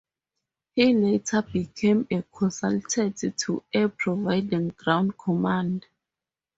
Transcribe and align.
He 0.73 0.95
later 0.95 1.43
became 1.43 2.07
a 2.09 2.23
consultant 2.23 3.17
to 3.37 3.63
Air 3.71 3.89
Proving 3.89 4.69
Ground 4.69 5.15
Command. 5.19 5.85